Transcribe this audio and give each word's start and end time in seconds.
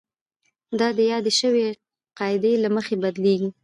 دا 0.79 0.87
د 0.97 0.99
یادې 1.11 1.31
شوې 1.39 1.67
قاعدې 2.19 2.53
له 2.63 2.67
مخې 2.75 2.95
بدلیږي. 3.03 3.49